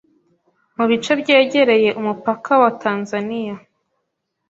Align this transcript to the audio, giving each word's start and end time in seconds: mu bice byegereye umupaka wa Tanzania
mu 0.77 0.85
bice 0.89 1.11
byegereye 1.21 1.89
umupaka 1.99 2.51
wa 2.61 2.71
Tanzania 2.83 3.55